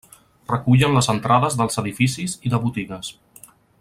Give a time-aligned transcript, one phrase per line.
[0.51, 3.13] Recullen les entrades dels edificis i de botigues.